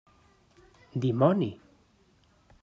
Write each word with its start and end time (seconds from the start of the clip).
Dimoni! 1.03 1.51